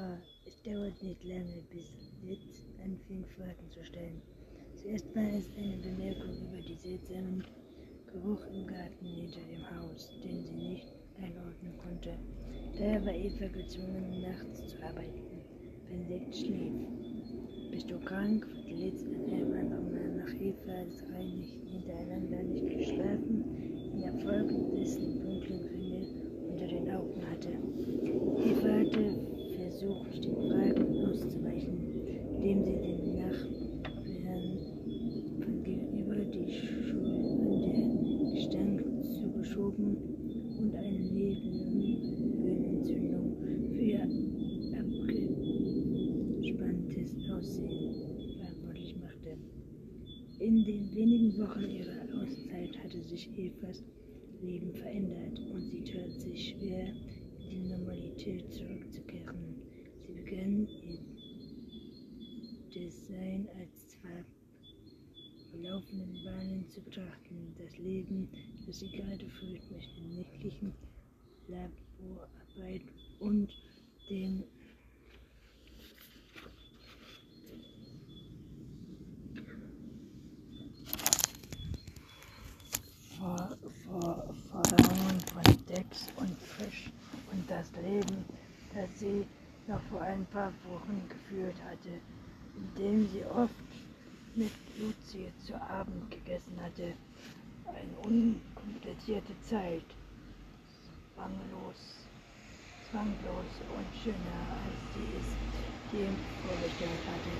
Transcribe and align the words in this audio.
Eva, 0.00 0.18
es 0.46 0.62
dauert 0.62 1.02
nicht 1.02 1.22
lange, 1.24 1.62
bis 1.70 1.90
Litz 2.22 2.64
anfing, 2.82 3.24
Fragen 3.36 3.70
zu 3.70 3.84
stellen. 3.84 4.22
Zuerst 4.74 5.14
war 5.14 5.28
es 5.28 5.50
eine 5.58 5.76
Bemerkung 5.76 6.36
über 6.48 6.62
den 6.62 6.78
seltsamen 6.78 7.44
Geruch 8.06 8.40
im 8.46 8.66
Garten 8.66 9.04
hinter 9.04 9.40
dem 9.40 9.64
Haus, 9.70 10.10
den 10.24 10.42
sie 10.42 10.54
nicht 10.54 10.88
einordnen 11.20 11.76
konnte. 11.78 12.16
Daher 12.78 13.04
war 13.04 13.14
Eva 13.14 13.46
gezwungen, 13.48 14.22
nachts 14.22 14.68
zu 14.68 14.82
arbeiten, 14.82 15.44
wenn 15.88 16.08
Litz 16.08 16.38
schlief. 16.38 16.72
Bist 17.70 17.90
du 17.90 17.98
krank? 18.00 18.46
fragte 18.46 18.72
Litz 18.72 19.04
an 19.04 19.32
einem 19.34 19.52
anderen 19.52 19.92
Mal 19.92 20.24
nach 20.24 20.34
Eva, 20.40 20.72
als 20.78 21.02
Nächte 21.08 21.66
hintereinander 21.68 22.42
nicht 22.44 22.78
geschlafen, 22.78 23.44
in 23.92 24.00
der 24.00 24.18
Folge 24.20 24.64
dessen 24.76 25.20
dunklen 25.20 25.64
Ringe 25.66 26.06
unter 26.48 26.66
den 26.66 26.90
Augen 26.90 27.22
hatte. 27.30 27.50
Eva 28.42 28.68
hatte 28.80 29.19
versucht, 29.80 30.24
den 30.24 30.34
Fragen 30.34 31.06
auszuweichen, 31.06 31.78
indem 32.36 32.64
sie 32.64 32.76
den 32.76 33.16
Nachbarn 33.16 34.58
von 35.42 35.62
gegenüber 35.62 36.16
die 36.16 36.28
der 36.28 36.46
Gestank 38.34 38.84
zugeschoben 39.14 39.96
und 40.58 40.74
eine 40.74 41.00
Nebenhöhlenentzündung 41.00 43.36
für 43.72 43.80
ihr 43.80 44.02
abgespanntes 46.42 47.16
Aussehen 47.32 47.94
verantwortlich 48.38 48.96
machte. 49.00 49.38
In 50.40 50.62
den 50.64 50.94
wenigen 50.94 51.38
Wochen 51.38 51.64
ihrer 51.64 52.04
Auszeit 52.20 52.76
hatte 52.84 53.02
sich 53.02 53.30
Evas 53.34 53.82
Leben 54.42 54.74
verändert 54.74 55.40
und 55.52 55.70
sie 55.70 55.84
tat 55.84 56.20
sich 56.20 56.50
schwer, 56.50 56.92
in 57.50 57.62
die 57.62 57.68
Normalität 57.68 58.52
zurückzukehren. 58.52 59.69
Sie 60.10 60.22
begann 60.22 60.66
ihr 60.66 60.98
Design 62.74 63.48
als 63.58 63.88
zwei 63.88 64.24
laufenden 65.62 66.24
Bahnen 66.24 66.68
zu 66.68 66.80
betrachten. 66.80 67.54
Das 67.58 67.76
Leben, 67.78 68.28
das 68.66 68.80
sie 68.80 68.90
gerade 68.90 69.28
führt, 69.28 69.70
mit 69.70 69.82
der 69.82 70.04
nächtlichen 70.08 70.72
Laborarbeit 71.46 72.82
und 73.20 73.52
dem 74.08 74.42
Vor- 83.18 83.56
Vor- 83.84 84.34
Forderungen 84.50 85.20
von 85.32 85.66
Dex 85.66 86.06
und 86.16 86.36
Fisch 86.38 86.90
und 87.30 87.48
das 87.50 87.70
Leben, 87.82 88.24
das 88.74 88.88
sie 88.98 89.26
noch 89.66 89.82
vor 89.84 90.00
ein 90.00 90.24
paar 90.26 90.52
Wochen 90.80 91.08
geführt 91.08 91.56
hatte, 91.64 92.00
indem 92.56 93.08
sie 93.08 93.24
oft 93.24 93.54
mit 94.34 94.52
Lucie 94.78 95.32
zu 95.44 95.54
Abend 95.60 96.10
gegessen 96.10 96.58
hatte. 96.62 96.94
Eine 97.66 97.96
unkomplizierte 98.02 99.32
Zeit, 99.42 99.84
zwanglos, 101.14 102.06
zwanglos 102.90 103.52
und 103.76 103.86
schöner, 104.02 104.40
als 104.64 104.80
sie 104.94 105.08
es 105.18 105.28
je 105.92 106.08
vorgestellt 106.42 107.04
hatte. 107.06 107.34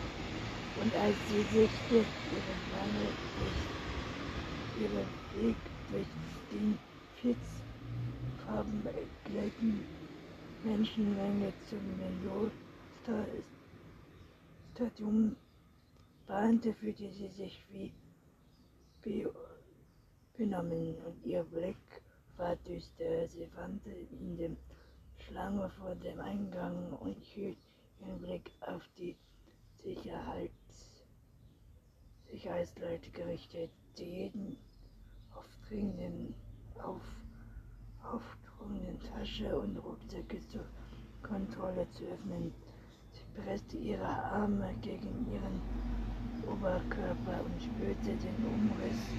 Und 0.81 0.95
als 0.95 1.17
sie 1.29 1.43
sich 1.43 1.71
ihren 1.91 2.61
Wandel 2.73 3.13
durch 3.39 3.61
ihren 4.81 5.09
Weg 5.35 5.57
durch 5.91 6.07
den 6.53 6.79
Fitzfarben 7.21 8.83
gleichen 9.25 9.85
Menschenmenge 10.65 11.53
zum 11.69 11.81
Melodstadium 13.07 15.37
bahnte, 16.27 16.75
fühlte 16.75 17.11
sie 17.11 17.29
sich 17.29 17.65
wie 17.71 17.93
be 19.03 19.33
benommen 20.37 20.97
und 21.07 21.25
ihr 21.25 21.45
Blick 21.45 22.03
war 22.37 22.57
düster. 22.57 23.29
Sie 23.29 23.49
wandte 23.55 23.91
in 23.91 24.37
der 24.37 24.51
Schlange 25.19 25.71
vor 25.71 25.95
dem 25.95 26.21
Eingang 26.21 26.93
und 26.95 27.25
hielt 27.25 27.59
ihren 28.01 28.21
Blick 28.21 28.51
auf 28.61 28.83
die 28.99 29.17
Sicherheits 29.83 31.03
Sicherheitsleute 32.31 33.11
gerichtet, 33.11 33.71
die 33.99 34.05
jeden 34.05 34.57
aufdringenden, 35.35 36.35
auf, 36.83 37.03
aufdringenden 38.03 39.01
Tasche 39.01 39.59
und 39.59 39.77
Rucksäcke 39.79 40.41
zur 40.49 40.65
Kontrolle 41.23 41.89
zu 41.91 42.05
öffnen. 42.05 42.53
Presste 43.37 43.77
ihre 43.77 44.07
Arme 44.07 44.75
gegen 44.83 45.27
ihren 45.33 45.61
Oberkörper 46.47 47.45
und 47.45 47.63
spürte 47.63 48.17
den 48.17 48.45
Umriss 48.45 49.15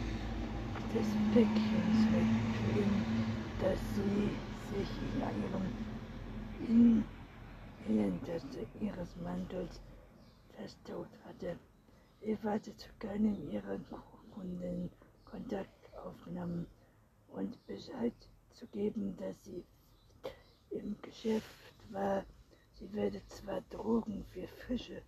des 0.93 1.07
Päckchens 1.33 1.97
mitfühlen, 2.11 3.05
das 3.59 3.79
sie 3.95 4.31
sich 4.75 4.89
in 5.01 5.43
ihrem 5.43 5.71
in 6.67 7.03
Innentasche 7.87 8.65
ihres 8.79 9.15
Mantels 9.17 9.81
festtot 10.55 11.07
hatte. 11.25 11.57
Eva 12.21 12.51
hatte 12.51 12.75
zu 12.77 12.87
keinem 12.99 13.35
ihrer 13.51 13.79
Kunden 14.33 14.89
Kontakt 15.25 15.95
aufgenommen 16.05 16.67
und 17.33 17.65
Bescheid 17.67 18.13
zu 18.53 18.67
geben, 18.67 19.15
dass 19.17 19.35
sie 19.43 19.63
im 20.69 20.95
Geschäft 21.01 21.45
war. 21.91 22.23
Sie 22.81 22.93
werde 22.93 23.21
zwar 23.27 23.61
Drogen 23.69 24.25
für 24.33 24.47
Fische 24.47 25.03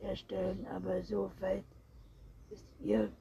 herstellen, 0.00 0.66
aber 0.68 1.02
so 1.02 1.30
weit 1.40 1.64
es 2.50 2.64
ihr 2.82 3.12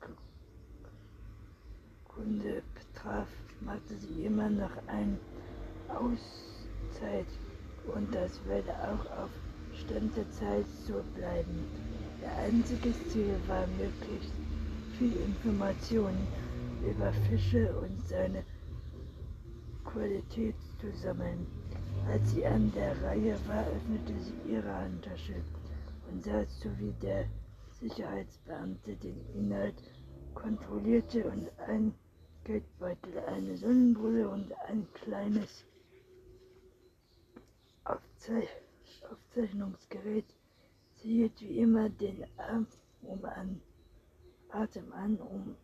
Kunde 2.07 2.63
betraf, 2.73 3.27
machte 3.59 3.97
sie 3.97 4.23
immer 4.23 4.49
noch 4.49 4.71
eine 4.87 5.17
Auszeit 5.89 7.27
und 7.93 8.15
das 8.15 8.39
werde 8.45 8.71
auch 8.89 9.05
auf 9.17 9.31
bestimmte 9.69 10.29
Zeit 10.31 10.65
so 10.87 11.03
bleiben. 11.13 11.65
Ihr 12.21 12.31
einziges 12.37 12.95
Ziel 13.09 13.35
war, 13.47 13.67
möglichst 13.67 14.33
viel 14.97 15.13
Informationen 15.23 16.25
über 16.89 17.11
Fische 17.27 17.77
und 17.79 18.01
seine 18.07 18.45
Qualität 19.83 20.55
zu 20.79 20.89
sammeln. 20.93 21.45
Als 22.11 22.31
sie 22.31 22.43
an 22.43 22.71
der 22.71 22.99
Reihe 23.03 23.37
war, 23.47 23.67
öffnete 23.67 24.19
sie 24.19 24.51
ihre 24.51 24.73
Handtasche 24.73 25.35
und 26.09 26.23
sah 26.23 26.43
zu, 26.47 26.75
wie 26.79 26.91
der 27.01 27.25
Sicherheitsbeamte 27.79 28.95
den 28.95 29.23
Inhalt 29.35 29.75
kontrollierte 30.33 31.23
und 31.29 31.47
ein 31.67 31.93
Geldbeutel, 32.45 33.19
eine 33.19 33.55
Sonnenbrille 33.55 34.27
und 34.27 34.51
ein 34.67 34.87
kleines 34.93 35.65
Aufzei 37.83 38.47
Aufzeichnungsgerät. 39.11 40.25
Sie 40.95 41.09
hielt 41.09 41.39
wie 41.41 41.59
immer 41.59 41.89
den 41.89 42.25
Arm 42.37 42.65
um 43.03 43.23
an, 43.23 43.61
Atem 44.49 44.91
an 44.93 45.15
und 45.17 45.55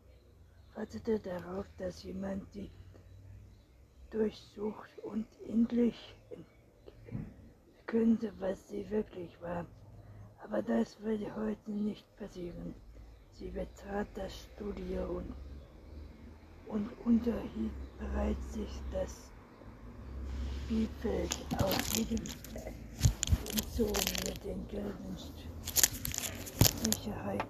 wartete 0.76 1.20
darauf, 1.20 1.66
dass 1.80 2.04
jemand 2.04 2.48
sie 2.54 2.70
durchsucht 4.12 5.00
und 5.04 5.28
endlich 5.48 6.16
könnte, 7.96 8.30
was 8.40 8.68
sie 8.68 8.90
wirklich 8.90 9.42
war. 9.42 9.66
Aber 10.44 10.62
das 10.62 11.00
würde 11.00 11.34
heute 11.34 11.72
nicht 11.72 12.06
passieren. 12.18 12.76
Sie 13.32 13.50
betrat 13.50 14.08
das 14.16 14.34
Studio 14.38 15.18
und, 15.18 15.34
und 16.68 16.90
unterhielt 17.06 17.72
bereits 17.98 18.54
sich 18.54 18.82
das 18.92 19.32
Spielfeld 20.66 21.38
aus 21.64 21.96
jedem 21.96 22.24
entzogen 23.54 24.12
mit 24.26 24.44
den 24.44 24.68
gelben 24.68 25.16
Sicherheitschef 26.84 27.48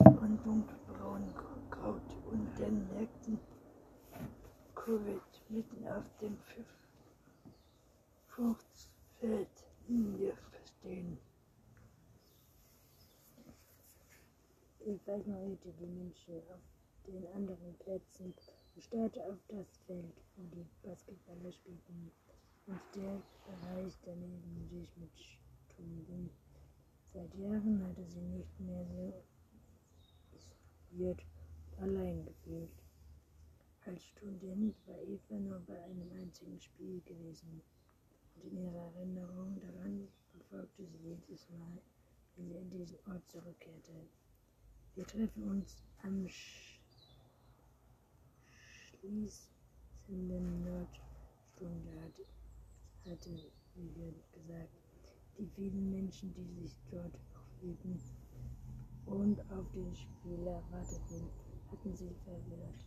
und 0.00 0.40
dunkelbraunen 0.46 1.34
Kraut 1.70 2.00
und 2.30 2.58
den 2.58 2.88
nackten 2.94 3.38
Covid 4.74 5.20
mitten 5.50 5.86
auf 5.88 6.04
dem 6.22 6.38
Fruchtfeld 8.34 9.48
Linie 9.88 10.32
stehen. 10.64 11.18
Eva 14.80 15.16
ignorierte 15.16 15.70
die 15.78 15.86
Menschen 15.86 16.40
auf 16.48 16.62
den 17.06 17.26
anderen 17.34 17.74
Plätzen 17.80 18.32
und 18.74 18.82
starrte 18.82 19.22
auf 19.26 19.38
das 19.48 19.76
Feld, 19.86 20.14
wo 20.36 20.44
die 20.56 20.66
Basketballer 20.82 21.52
spielten 21.52 22.10
und 22.68 22.80
der 22.94 23.20
Bereich 23.44 23.98
daneben 24.02 24.66
sich 24.70 24.88
mit 24.96 25.10
Stunden. 25.20 26.30
Seit 27.12 27.34
Jahren 27.34 27.86
hatte 27.86 28.06
sie 28.06 28.22
nicht 28.22 28.58
mehr 28.60 28.86
so 28.86 29.12
isoliert 30.34 31.22
allein 31.76 32.24
gefühlt. 32.24 32.72
Als 33.84 34.02
Student 34.06 34.74
war 34.86 34.98
Eva 35.02 35.34
nur 35.34 35.60
bei 35.66 35.84
einem 35.84 36.10
einzigen 36.12 36.58
Spiel 36.58 37.02
gewesen 37.02 37.60
und 38.36 38.52
in 38.52 38.64
ihrer 38.64 38.94
Erinnerung 38.94 39.62
jedes 41.32 41.48
Mal, 41.50 41.78
wenn 42.36 42.48
sie 42.48 42.58
an 42.58 42.70
diesen 42.70 42.98
Ort 43.06 43.22
zurückkehrte. 43.30 43.92
Wir 44.94 45.06
treffen 45.06 45.42
uns 45.44 45.82
am 46.02 46.28
Sch 46.28 46.78
schließenden 49.00 50.64
Nordstunde, 50.64 52.12
hatte 53.04 53.30
Vivian 53.74 54.14
gesagt. 54.32 54.70
Die 55.38 55.46
vielen 55.56 55.90
Menschen, 55.90 56.32
die 56.34 56.60
sich 56.60 56.76
dort 56.90 57.14
aufhielten 57.34 57.98
und 59.06 59.40
auf 59.50 59.66
den 59.72 59.96
Spieler 59.96 60.62
warteten, 60.70 61.28
hatten 61.70 61.96
sie 61.96 62.14
verwirrt. 62.24 62.84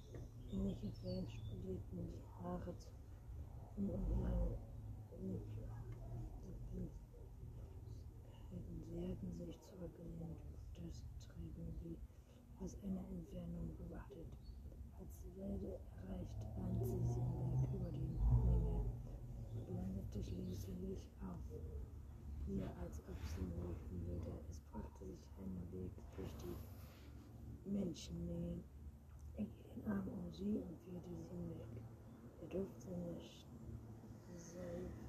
Ähnliche 0.51 0.91
Fans 1.01 1.31
studierten 1.33 2.07
die 2.07 2.23
Haare 2.39 2.73
und 3.75 3.89
ihre 3.89 4.57
Sie 8.95 9.01
hatten 9.01 9.31
sich 9.37 9.59
zurückgelehnt 9.61 10.39
das 10.75 11.03
Treiben 11.19 11.73
wie 11.83 11.97
aus 12.63 12.75
einer 12.83 13.07
Entfernung 13.09 13.69
beobachtet. 13.77 14.27
Als 14.99 15.17
die 15.23 15.35
Welle 15.39 15.79
erreicht, 15.97 16.35
bahnt 16.55 16.83
sie 16.83 16.99
sich 16.99 17.15
hinweg 17.15 17.73
über 17.73 17.91
die 17.91 18.07
Menge 18.07 18.85
und 19.53 19.75
landete 19.75 20.23
schließlich 20.23 21.09
auf 21.21 21.43
ihr, 22.47 22.69
als 22.81 22.99
ob 23.07 23.17
sie 23.25 23.51
rufen 23.59 24.07
würde. 24.07 24.39
Es 24.49 24.59
brachte 24.71 25.05
sich 25.05 25.27
einen 25.37 25.71
Weg 25.71 25.91
durch 26.15 26.33
die 26.43 27.69
Menschenmenge. 27.69 28.63
Er 29.37 29.43
hielt 29.45 29.75
den 29.75 29.91
Arm 29.91 30.07
um 30.07 30.31
sie 30.31 30.57
und 30.59 30.77
führte 30.79 31.09
sie 31.09 31.27
hinweg. 31.35 31.67
Der 32.41 32.49
Duft 32.49 32.81
seiner 32.81 33.19
Seife 34.35 35.04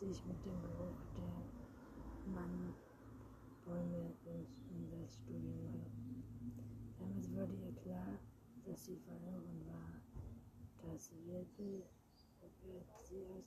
sich 0.00 0.24
mit 0.24 0.42
dem 0.46 0.58
Geruch 0.62 0.96
der 1.14 2.32
Mann 2.32 2.72
Bäume 3.66 4.14
in 4.24 4.90
das 4.90 5.12
Studium 5.12 5.74
war. 5.74 5.90
Damals 6.98 7.30
wurde 7.30 7.52
ihr 7.52 7.74
klar, 7.82 8.18
dass 8.64 8.86
sie 8.86 8.96
verloren 8.96 9.60
war. 9.66 10.00
Das 10.82 11.12
Wirbel 11.26 11.84
sie 12.56 12.80
ausbildet 12.94 13.44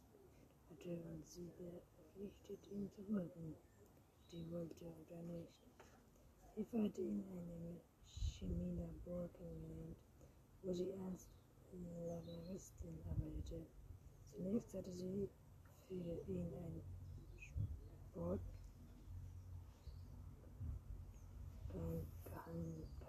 hatte 0.70 0.92
und 0.92 1.28
sie 1.28 1.50
verpflichtet, 1.58 2.68
ihn 2.72 2.88
zu 2.92 3.02
folgen. 3.02 3.56
Die 4.32 4.52
wollte 4.52 4.86
oder 4.86 5.24
nicht. 5.24 5.60
Eva 6.56 6.84
hatte 6.84 7.02
in 7.02 7.24
einem 7.32 7.82
Chemielabor 8.06 9.28
kennengelernt, 9.34 9.98
wo 10.62 10.72
sie 10.72 10.94
als 11.08 11.30
Laboristin 11.72 13.00
arbeitete. 13.10 13.66
Zunächst 14.30 14.76
hatte 14.76 14.94
sie 14.94 15.28
ihn 16.28 16.54
ein 16.54 16.82
Sport 18.10 18.42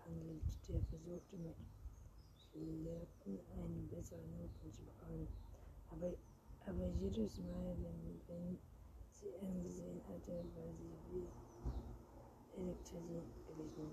gehandelt, 0.04 0.44
der 0.68 0.80
versuchte 0.82 1.36
mit 1.36 1.56
Flirten 2.50 3.40
eine 3.52 3.82
bessere 3.90 4.26
Noten 4.28 4.72
zu 4.72 4.82
bekommen. 4.84 5.28
Aber, 5.90 6.14
aber 6.66 6.86
jedes 7.00 7.38
Mal, 7.38 7.76
wenn, 7.78 8.20
wenn 8.28 8.58
sie 9.12 9.34
angesehen 9.40 10.00
hatte, 10.08 10.44
war 10.54 10.72
sie 10.74 10.96
wie 11.10 11.28
Elektrisierend 12.56 13.46
gewesen. 13.46 13.90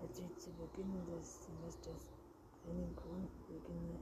Als 0.00 0.16
sie 0.16 0.30
zu 0.36 0.50
Beginn 0.52 1.06
des 1.06 1.46
Semesters 1.46 2.12
einen 2.64 2.94
grundlegende 2.94 3.98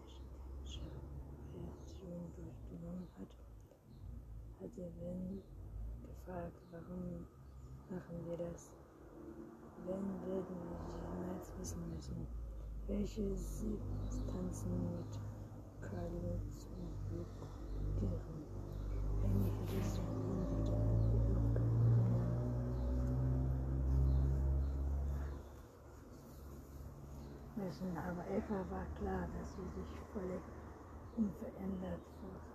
Reaktion 1.54 2.32
durchgenommen 2.34 3.08
hat, 3.18 3.43
hatte 4.60 4.90
Ben 5.00 5.42
gefragt, 6.02 6.60
warum 6.70 7.26
machen 7.90 8.16
wir 8.26 8.36
das? 8.36 8.70
Wenn 9.86 10.04
würden 10.26 10.56
wir 10.68 10.84
jemals 11.10 11.52
wissen 11.58 11.82
müssen, 11.94 12.26
welche 12.86 13.36
Substanzen 13.36 14.70
mit 14.96 15.20
und 15.90 16.94
blockieren. 17.08 18.44
Hättest 19.22 19.96
du 19.96 20.02
ihn 20.02 20.44
wieder 20.58 20.94
müssen, 27.56 27.96
aber 27.96 28.24
Eva 28.30 28.64
war 28.70 28.86
klar, 28.98 29.28
dass 29.38 29.54
sie 29.54 29.68
sich 29.80 29.90
völlig 30.12 30.42
unverändert 31.16 32.00
verhalten 32.20 32.53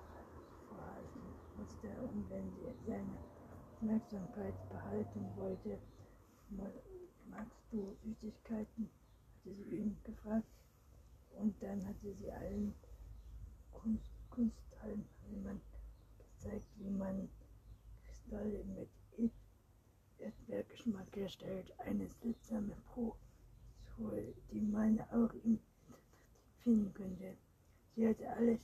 und 2.02 2.30
wenn 2.30 2.52
sie 2.52 2.74
seine 2.86 3.18
Aufmerksamkeit 3.76 4.56
behalten 4.70 5.30
wollte, 5.36 5.80
magst 7.30 7.62
du 7.72 7.96
Süßigkeiten? 8.04 8.90
hatte 9.40 9.56
sie 9.56 9.76
ihn 9.78 9.98
gefragt. 10.04 10.48
Und 11.38 11.56
dann 11.62 11.86
hatte 11.88 12.14
sie 12.16 12.32
allen 12.32 12.74
Kunst, 13.72 14.10
Kunstteilnehmern 14.30 15.62
gezeigt, 16.18 16.68
wie 16.78 16.90
man 16.90 17.30
Kristalle 18.06 18.64
mit 18.66 18.90
Erdbeergeschmack 20.20 21.16
herstellt. 21.16 21.74
Eine 21.80 22.08
seltsame 22.08 22.76
Probe, 22.94 24.34
die 24.52 24.62
man 24.62 25.00
auch 25.12 25.34
im 25.44 25.60
finden 26.60 26.94
könnte. 26.94 27.38
Sie 27.96 28.08
hatte 28.08 28.30
alles 28.36 28.60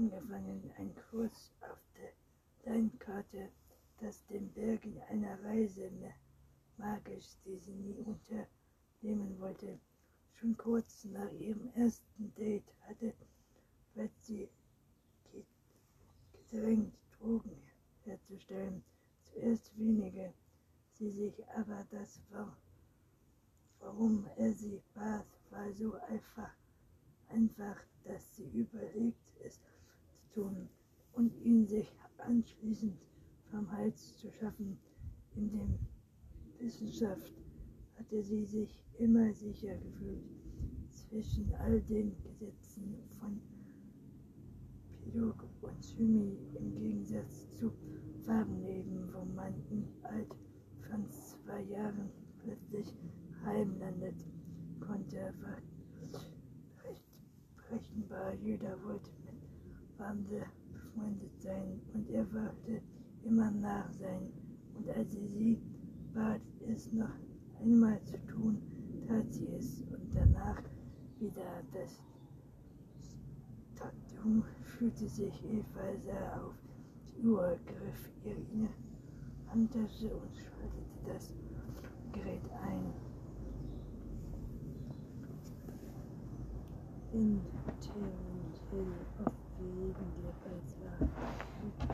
angefangen, 0.00 0.72
ein 0.78 0.94
Kurs 1.10 1.52
auf 1.60 1.78
der 1.94 2.72
Landkarte, 2.72 3.50
das 4.00 4.24
den 4.28 4.50
Bergen 4.52 4.98
einer 5.10 5.42
Reise 5.44 5.90
magisch, 6.78 7.36
die 7.44 7.58
sie 7.58 7.74
nie 7.74 7.98
unternehmen 7.98 9.38
wollte. 9.38 9.78
Schon 10.32 10.56
kurz 10.56 11.04
nach 11.04 11.30
ihrem 11.32 11.70
ersten 11.74 12.32
Date 12.34 12.72
hatte 12.88 13.12
Betsy 13.94 14.48
gedrängt, 16.32 16.94
Drogen 17.18 17.60
herzustellen. 18.04 18.82
Zuerst 19.24 19.78
wenige, 19.78 20.32
sie 20.94 21.10
sich 21.10 21.46
aber 21.50 21.86
das 21.90 22.22
war, 22.30 22.56
warum 23.80 24.26
er 24.36 24.54
sie 24.54 24.80
bat, 24.94 25.26
war 25.50 25.70
so 25.74 25.94
einfach, 26.08 26.54
einfach, 27.28 27.76
dass 28.04 28.36
sie 28.36 28.48
überlegt, 28.48 29.18
zu 29.40 29.79
tun 30.34 30.68
und 31.12 31.32
ihn 31.42 31.66
sich 31.66 31.92
anschließend 32.18 32.96
vom 33.50 33.70
Hals 33.72 34.16
zu 34.18 34.30
schaffen, 34.30 34.78
in 35.34 35.50
dem 35.50 35.78
Wissenschaft 36.58 37.32
hatte 37.98 38.22
sie 38.22 38.44
sich 38.44 38.82
immer 38.98 39.32
sicher 39.32 39.76
gefühlt. 39.76 40.24
Zwischen 40.90 41.52
all 41.54 41.80
den 41.82 42.14
Gesetzen 42.22 42.94
von 43.18 43.40
Pilog 45.02 45.44
und 45.62 45.84
Chemie 45.84 46.36
im 46.54 46.74
Gegensatz 46.74 47.56
zu 47.56 47.72
Farbenleben, 48.24 49.12
wo 49.12 49.24
man 49.24 49.54
im 49.70 49.84
Alt 50.02 50.34
von 50.88 51.10
zwei 51.10 51.62
Jahren 51.62 52.10
plötzlich 52.38 52.94
heimlandet, 53.44 54.24
konnte 54.80 55.32
war 55.40 55.56
recht 56.84 57.04
berechenbar. 57.56 58.34
Jeder 58.34 58.82
wollte 58.84 59.10
Wandel 60.00 60.46
befreundet 60.72 61.40
sein 61.40 61.78
und 61.92 62.08
er 62.10 62.26
wollte 62.32 62.80
immer 63.22 63.50
nach 63.50 63.92
sein. 63.92 64.32
Und 64.74 64.88
als 64.88 65.12
sie 65.12 65.28
sie 65.28 65.58
bat, 66.14 66.40
es 66.66 66.90
noch 66.92 67.14
einmal 67.60 68.02
zu 68.04 68.16
tun, 68.26 68.58
tat 69.06 69.32
sie 69.32 69.48
es 69.58 69.82
und 69.90 70.14
danach 70.14 70.62
wieder 71.18 71.62
das 71.72 72.00
Tattoo 73.76 74.42
fühlte 74.62 75.08
sich 75.08 75.44
Eva 75.44 75.96
sah 76.04 76.42
auf 76.42 76.54
die 77.06 77.26
Uhr, 77.26 77.58
griff 77.66 78.10
ihre 78.24 78.68
Handtasche 79.50 80.14
und 80.14 80.34
schaltete 80.34 81.12
das 81.12 81.34
Gerät 82.12 82.42
ein. 82.62 82.92
In 87.12 87.40
Terence 87.80 88.60
Hill 88.70 89.34
auf 89.60 89.66
Wegen 91.62 91.89